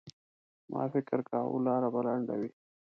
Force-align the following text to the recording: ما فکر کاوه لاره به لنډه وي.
ما 0.71 0.83
فکر 0.93 1.17
کاوه 1.29 1.57
لاره 1.65 1.89
به 1.93 1.99
لنډه 2.07 2.35
وي. 2.39 2.49